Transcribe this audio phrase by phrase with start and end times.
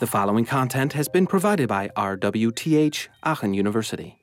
[0.00, 4.18] The following content has been provided by RWTH Aachen University.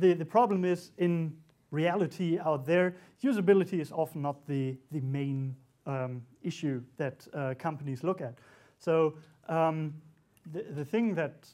[0.00, 1.36] the, the problem is in
[1.70, 5.54] reality out there, usability is often not the, the main
[5.86, 8.34] um, issue that uh, companies look at.
[8.78, 9.14] So
[9.48, 9.94] um,
[10.52, 11.48] the, the thing that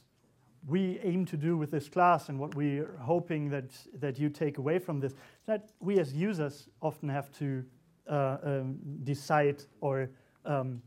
[0.67, 4.57] we aim to do with this class and what we're hoping that, that you take
[4.57, 5.13] away from this,
[5.45, 7.63] that we as users often have to
[8.09, 10.09] uh, um, decide or
[10.45, 10.81] um,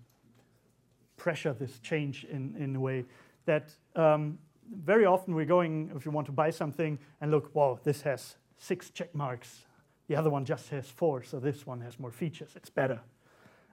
[1.17, 3.05] pressure this change in, in a way
[3.47, 4.39] that um,
[4.83, 8.37] very often we're going, if you want to buy something, and look, wow, this has
[8.59, 9.65] six check marks.
[10.09, 12.51] The other one just has four, so this one has more features.
[12.55, 13.01] It's better.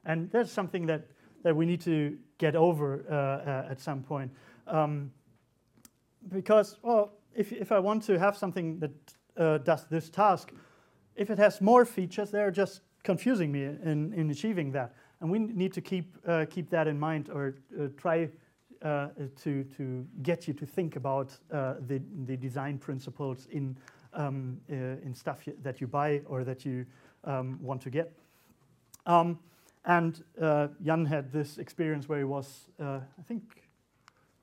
[0.05, 1.05] And that's something that,
[1.43, 4.31] that we need to get over uh, uh, at some point.
[4.67, 5.11] Um,
[6.29, 8.91] because, well, if, if I want to have something that
[9.37, 10.51] uh, does this task,
[11.15, 14.93] if it has more features, they're just confusing me in, in achieving that.
[15.21, 18.29] And we need to keep, uh, keep that in mind or uh, try
[18.83, 19.07] uh,
[19.41, 23.75] to, to get you to think about uh, the, the design principles in,
[24.13, 26.85] um, uh, in stuff that you buy or that you
[27.23, 28.11] um, want to get.
[29.05, 29.39] Um,
[29.85, 30.21] and
[30.83, 33.66] Jan had this experience where he was, I think,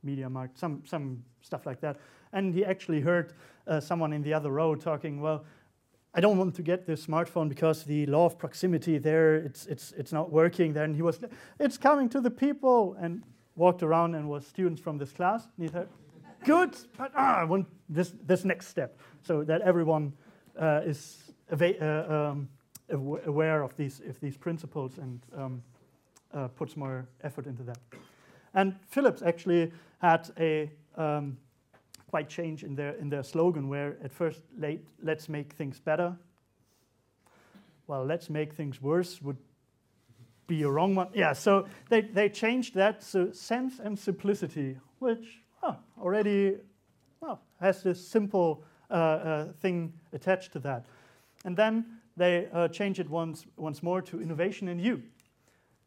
[0.04, 1.96] MediaMarkt, some, some stuff like that.
[2.32, 3.32] And he actually heard
[3.66, 5.44] uh, someone in the other row talking, well,
[6.14, 9.92] I don't want to get this smartphone because the law of proximity there, it's, it's,
[9.92, 10.84] it's not working there.
[10.84, 11.18] And he was,
[11.58, 12.96] it's coming to the people.
[13.00, 13.22] And
[13.56, 15.46] walked around and was students from this class.
[16.44, 18.98] Good, but ah, I want this, this next step.
[19.22, 20.12] So that everyone
[20.60, 22.48] uh, is uh, um,
[22.90, 25.62] aware of these, of these principles and um,
[26.32, 27.78] uh, puts more effort into that.
[28.54, 31.36] And Philips actually had a um,
[32.08, 36.16] quite change in their, in their slogan where at first, late, let's make things better.
[37.86, 39.36] Well, let's make things worse would
[40.46, 41.08] be a wrong one.
[41.14, 45.40] Yeah, so they, they changed that to sense and simplicity, which
[46.00, 46.56] already
[47.20, 50.86] well, has this simple uh, uh, thing attached to that.
[51.44, 51.84] And then
[52.16, 55.02] they uh, change it once, once more to innovation and you.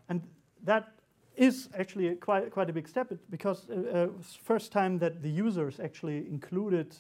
[0.09, 0.21] And
[0.63, 0.96] that
[1.37, 4.07] is actually quite, quite a big step because uh, uh
[4.43, 6.95] first time that the users actually included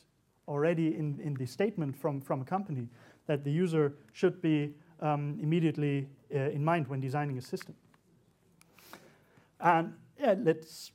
[0.47, 2.87] already in, in the statement from, from a company
[3.25, 7.75] that the user should be um, immediately uh, in mind when designing a system.
[9.59, 10.91] And yeah, let's.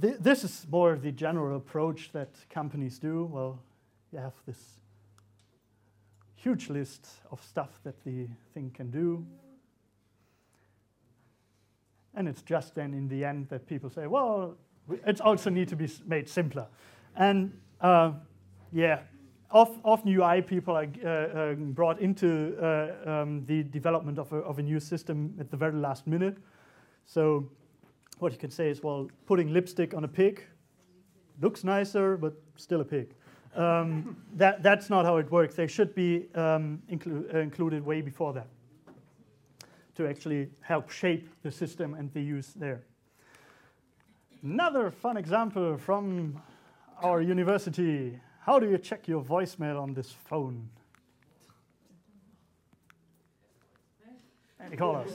[0.00, 3.26] Th this is more of the general approach that companies do.
[3.30, 3.58] Well,
[4.10, 4.80] you have this
[6.34, 9.26] huge list of stuff that the thing can do.
[12.14, 14.56] And it's just then in the end that people say, well,
[15.06, 16.66] it also need to be made simpler.
[17.16, 18.12] And uh,
[18.72, 19.00] yeah,
[19.50, 24.58] often UI people are uh, um, brought into uh, um, the development of a, of
[24.58, 26.36] a new system at the very last minute.
[27.06, 27.48] So
[28.18, 30.44] what you can say is, well, putting lipstick on a pig
[31.40, 33.14] looks nicer, but still a pig.
[33.56, 35.54] Um, that, that's not how it works.
[35.54, 38.48] They should be um, inclu uh, included way before that
[39.96, 42.82] to actually help shape the system and the use there.
[44.42, 46.40] Another fun example from
[47.02, 50.68] our university how do you check your voicemail on this phone?
[54.60, 55.12] Any callers?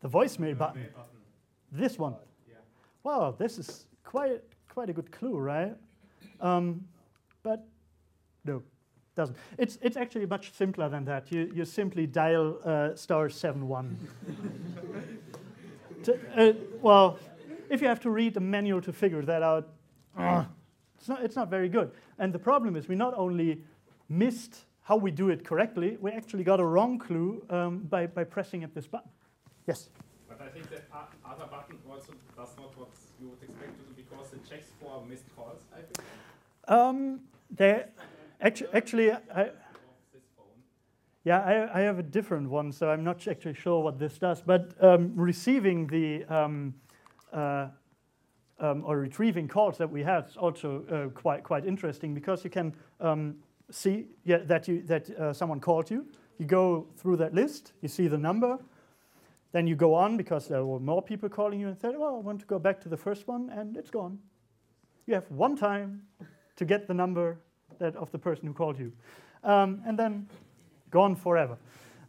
[0.00, 0.86] the voicemail button.
[1.72, 2.14] This one.
[3.02, 4.42] Wow, this is quite
[4.72, 5.74] quite a good clue, right?
[6.40, 6.86] Um,
[7.42, 7.66] but
[8.44, 8.62] no,
[9.16, 9.36] doesn't.
[9.58, 11.32] It's it's actually much simpler than that.
[11.32, 13.96] You you simply dial uh, star seven one.
[16.04, 17.18] to, uh, well,
[17.68, 19.68] if you have to read the manual to figure that out,
[20.98, 21.90] it's, not, it's not very good.
[22.18, 23.62] And the problem is we not only
[24.08, 28.24] missed how we do it correctly, we actually got a wrong clue um, by, by
[28.24, 29.10] pressing at this button.
[29.66, 29.88] Yes?
[30.28, 30.88] But I think that
[31.24, 32.88] other button also does not what
[33.20, 36.08] you would expect to do because it checks for missed calls, I think.
[36.68, 37.20] Um,
[37.50, 37.88] there,
[38.40, 39.50] actu actually, I,
[41.24, 44.40] yeah, I, I, have a different one, so I'm not actually sure what this does.
[44.40, 46.74] But um, receiving the um,
[47.32, 47.68] uh,
[48.58, 52.50] um, or retrieving calls that we had is also uh, quite quite interesting because you
[52.50, 53.36] can um,
[53.70, 56.06] see yeah, that you that uh, someone called you.
[56.38, 58.58] You go through that list, you see the number,
[59.52, 62.20] then you go on because there were more people calling you and said, "Well, I
[62.20, 64.18] want to go back to the first one," and it's gone.
[65.06, 66.02] You have one time
[66.56, 67.38] to get the number
[67.78, 68.92] that of the person who called you,
[69.44, 70.28] um, and then
[70.90, 71.56] gone forever.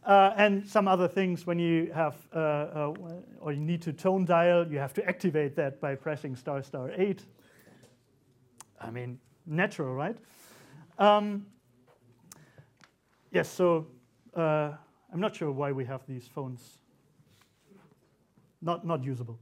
[0.04, 2.94] Uh, and some other things when you have, uh, uh,
[3.40, 6.90] or you need to tone dial, you have to activate that by pressing star star
[6.96, 7.22] 8.
[8.80, 10.16] I mean, natural, right?
[10.98, 11.46] Um,
[13.32, 13.86] yes, so
[14.34, 14.72] uh,
[15.12, 16.78] I'm not sure why we have these phones
[18.62, 19.38] not, not usable.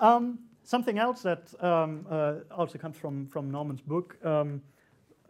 [0.00, 4.62] Um, something else that um, uh, also comes from, from Norman's book, um,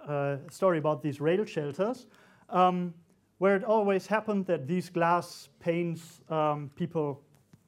[0.08, 2.06] uh, story about these rail shelters,
[2.48, 2.94] um,
[3.38, 7.20] where it always happened that these glass panes, um, people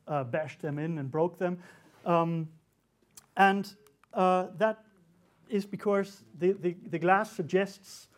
[0.09, 1.59] uh, bashed them in and broke them.
[2.05, 2.49] Um,
[3.37, 3.73] and
[4.15, 4.85] uh, that
[5.49, 8.09] is because the, the, the, glass suggests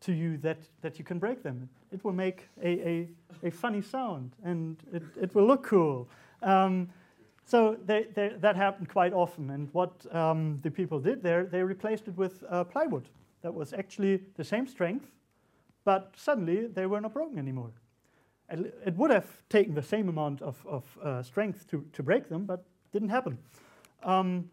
[0.00, 1.68] to you that, that you can break them.
[1.92, 3.08] It will make a, a,
[3.44, 6.08] a funny sound and it, it will look cool.
[6.42, 6.88] Um,
[7.44, 9.50] so they, they, that happened quite often.
[9.50, 13.08] And what um, the people did there, they replaced it with uh, plywood
[13.42, 15.06] that was actually the same strength,
[15.84, 17.72] but suddenly they were not broken anymore.
[18.50, 22.46] It would have taken the same amount of, of uh, strength to, to break them,
[22.46, 23.38] but didn't happen.
[24.02, 24.50] Um,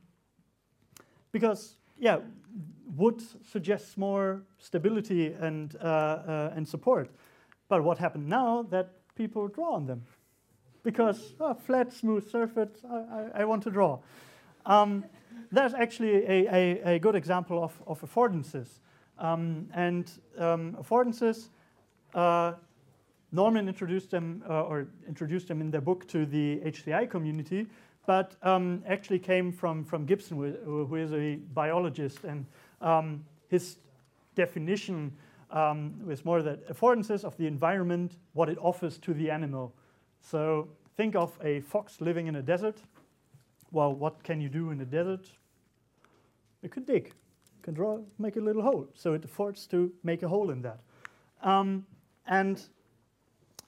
[1.31, 2.19] because, yeah,
[2.95, 7.09] wood suggests more stability and, uh, uh, and support.
[7.69, 10.03] But what happened now that people draw on them
[10.83, 13.99] because oh, flat, smooth surface, I, I, I want to draw.
[14.65, 15.03] Um,
[15.51, 18.79] that's actually a, a, a, good example of, of affordances.
[19.19, 21.49] Um, and um, affordances,
[22.13, 22.53] uh,
[23.31, 27.67] Norman introduced them uh, or introduced them in their book to the HCI community,
[28.05, 32.45] but um, actually came from, from Gibson, who, is a biologist, and
[32.81, 33.77] um, his
[34.35, 35.11] definition
[35.51, 39.73] um, was more that affordances of the environment, what it offers to the animal.
[40.21, 42.81] So think of a fox living in a desert.
[43.71, 45.29] Well, what can you do in a desert?
[46.61, 48.87] You can dig, you can draw, make a little hole.
[48.93, 50.79] So it affords to make a hole in that.
[51.41, 51.85] Um,
[52.25, 52.61] and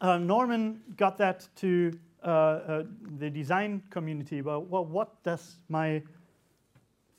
[0.01, 1.91] uh, Norman got that to
[2.23, 2.83] uh, uh,
[3.17, 4.41] the design community.
[4.41, 6.01] Well, well, what does my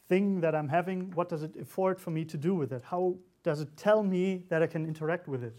[0.08, 2.82] thing that I'm having, what does it afford for me to do with it?
[2.84, 5.56] How does it tell me that I can interact with it?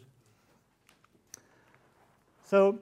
[2.46, 2.80] So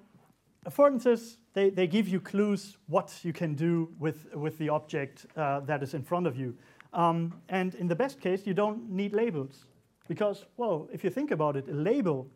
[0.66, 5.60] affordances, they, they give you clues what you can do with, with the object uh,
[5.62, 6.56] that is in front of you.
[6.94, 9.66] Um, and in the best case, you don't need labels.
[10.08, 12.32] Because, well, if you think about it, a label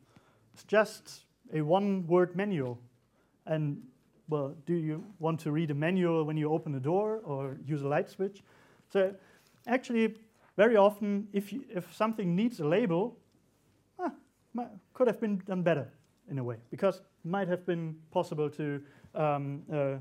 [0.56, 2.78] is just a one word manual.
[3.46, 3.82] And,
[4.28, 7.82] well, do you want to read a manual when you open a door or use
[7.82, 8.44] a light switch?
[8.92, 9.16] So,
[9.68, 10.16] actually,
[10.58, 13.18] very often, if, you, if something needs a label,
[14.00, 14.12] ah,
[14.94, 15.88] could have been done better
[16.30, 18.82] in a way, because it might have been possible to
[19.16, 19.96] um, uh,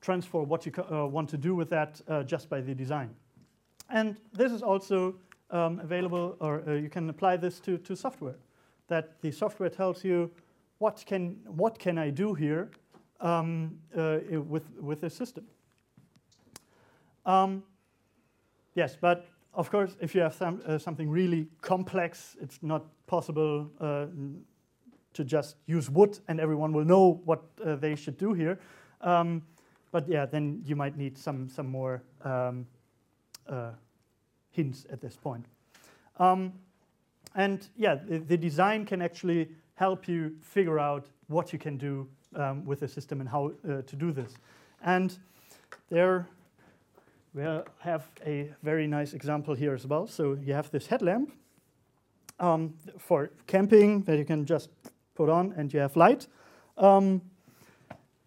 [0.00, 3.10] transfer what you uh, want to do with that uh, just by the design.
[3.90, 5.14] And this is also
[5.50, 8.36] um, available, or uh, you can apply this to, to software,
[8.88, 10.30] that the software tells you
[10.78, 12.70] what can, what can I do here
[13.20, 15.44] um, uh, with, with the system.
[17.26, 17.62] Um,
[18.74, 23.70] yes, but of course, if you have some, uh, something really complex, it's not possible
[23.80, 24.06] uh,
[25.12, 28.58] to just use wood and everyone will know what uh, they should do here.
[29.00, 29.42] Um,
[29.92, 32.66] but yeah, then you might need some, some more um,
[33.48, 33.70] uh,
[34.50, 35.46] hints at this point.
[36.18, 36.52] Um,
[37.34, 42.08] and yeah, the, the, design can actually help you figure out what you can do
[42.36, 44.34] um, with the system and how uh, to do this.
[44.82, 45.16] And
[45.90, 46.28] there
[47.34, 47.42] we
[47.80, 50.06] have a very nice example here as well.
[50.06, 51.32] So you have this headlamp
[52.38, 54.70] um, for camping that you can just
[55.16, 56.28] put on and you have light.
[56.78, 57.22] Um,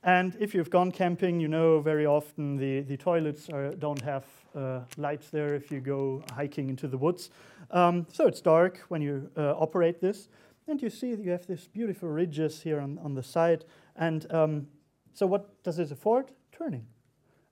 [0.04, 4.26] and if you've gone camping, you know very often the, the toilets are, don't have
[4.54, 7.30] uh, lights there if you go hiking into the woods.
[7.72, 10.28] Um, so it's dark when you uh, operate this.
[10.68, 13.64] And you see you have these beautiful ridges here on, on the side.
[13.96, 14.68] And um,
[15.14, 16.32] so what does this afford?
[16.52, 16.86] Turning.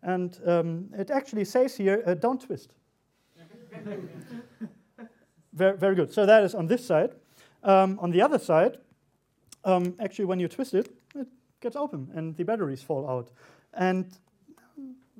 [0.05, 2.73] And um, it actually says here, uh, don't twist.
[5.53, 6.13] very, very good.
[6.13, 7.11] So that is on this side.
[7.63, 8.77] Um, on the other side,
[9.63, 11.27] um, actually, when you twist it, it
[11.59, 13.31] gets open and the batteries fall out.
[13.73, 14.05] And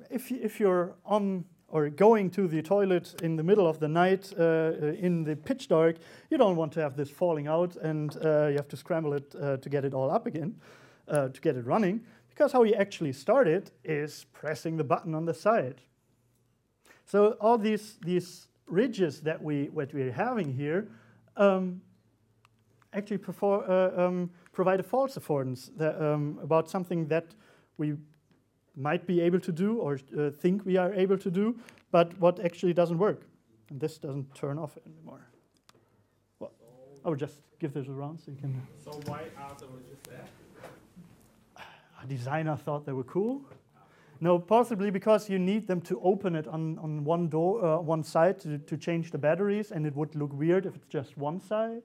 [0.08, 4.32] if, if you're on or going to the toilet in the middle of the night
[4.38, 5.96] uh, uh, in the pitch dark,
[6.30, 9.34] you don't want to have this falling out and uh, you have to scramble it
[9.34, 10.54] uh, to get it all up again,
[11.08, 12.00] uh, to get it running.
[12.36, 15.80] Because how you actually start it is pressing the button on the side.
[17.06, 20.86] So all these, these ridges that, we, what we're having here
[21.38, 21.80] um,
[22.92, 27.34] actually perform, uh, um, provide a false affordance that, um, about something that
[27.78, 27.94] we
[28.76, 31.58] might be able to do or uh, think we are able to do,
[31.90, 33.22] but what actually doesn't work.
[33.70, 35.26] And this doesn't turn off anymore.
[36.38, 36.52] Well,
[37.02, 38.60] I will just give this a round so you can.
[38.84, 40.26] So why are the ridges there?
[42.06, 43.42] Designer thought they were cool.
[44.20, 48.02] No, possibly because you need them to open it on, on one door, uh, one
[48.02, 51.40] side to, to change the batteries, and it would look weird if it's just one
[51.40, 51.82] side.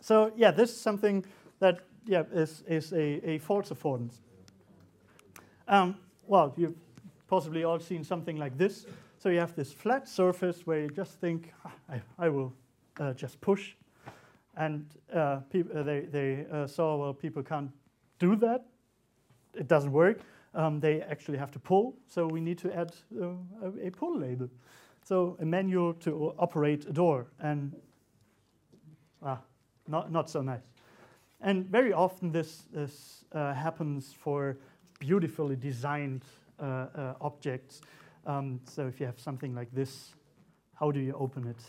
[0.00, 1.24] so yeah, this is something
[1.58, 4.20] that yeah is is a, a false affordance.
[5.66, 5.96] Um,
[6.26, 6.74] well, you've
[7.28, 8.86] possibly all seen something like this.
[9.18, 12.52] So you have this flat surface where you just think, ah, I, I will
[12.98, 13.74] uh, just push.
[14.56, 17.70] And uh, uh, they, they uh, saw, well, people can't
[18.20, 18.66] do that.
[19.54, 20.20] It doesn't work.
[20.54, 21.96] Um, they actually have to pull.
[22.06, 23.30] So we need to add uh,
[23.62, 24.48] a, a pull label.
[25.02, 27.26] So a manual to operate a door.
[27.40, 27.74] And
[29.22, 29.40] ah,
[29.88, 30.70] not, not so nice.
[31.40, 34.58] And very often this, this uh, happens for
[34.98, 36.24] beautifully designed
[36.60, 37.80] uh, uh, objects.
[38.26, 40.14] Um, so if you have something like this,
[40.74, 41.62] how do you open it?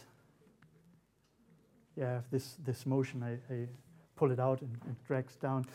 [1.96, 3.68] Yeah, this, this motion, I, I
[4.16, 5.66] pull it out and it drags down.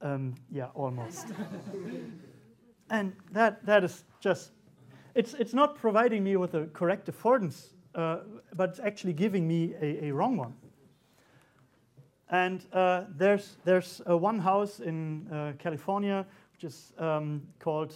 [0.00, 1.26] Um, yeah, almost.
[2.90, 4.52] and that, that is just,
[5.14, 8.18] it's, it's not providing me with a correct affordance, uh,
[8.54, 10.54] but it's actually giving me a, a wrong one.
[12.30, 16.26] And uh, there's, there's uh, one house in uh, California
[16.58, 17.94] which is um, called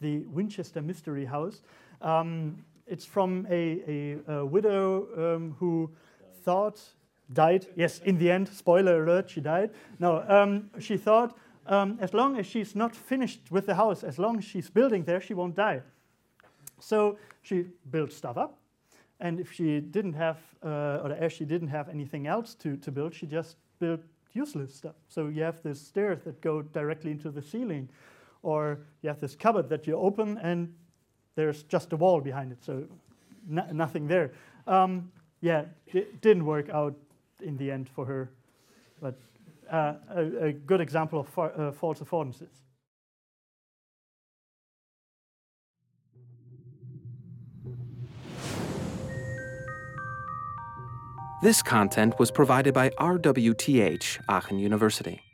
[0.00, 1.62] the Winchester Mystery House.
[2.00, 3.82] Um, it's from a,
[4.28, 5.90] a, a widow um, who
[6.44, 6.80] thought,
[7.32, 9.70] died, yes, in the end, spoiler alert, she died.
[9.98, 14.18] No, um, she thought um, as long as she's not finished with the house, as
[14.18, 15.82] long as she's building there, she won't die.
[16.80, 18.58] So she built stuff up.
[19.20, 22.90] And if she didn't have, uh, or as she didn't have anything else to, to
[22.90, 24.00] build, she just built
[24.32, 24.94] useless stuff.
[25.08, 27.88] So you have this stairs that go directly into the ceiling,
[28.42, 30.72] or you have this cupboard that you open and
[31.34, 32.84] there's just a wall behind it, so
[33.48, 34.32] no, nothing there.
[34.66, 35.10] Um,
[35.40, 36.94] yeah, it didn't work out
[37.42, 38.30] in the end for her,
[39.00, 39.18] but
[39.70, 42.48] uh, a, a, good example of fa- uh, false affordances.
[51.42, 55.29] This content was provided by RWTH Aachen University.